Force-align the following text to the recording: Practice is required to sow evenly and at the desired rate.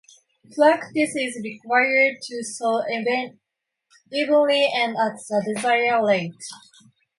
Practice 0.55 1.15
is 1.15 1.39
required 1.43 2.15
to 2.23 2.43
sow 2.43 2.81
evenly 2.89 4.67
and 4.75 4.93
at 4.97 5.19
the 5.29 5.53
desired 5.53 6.03
rate. 6.03 6.33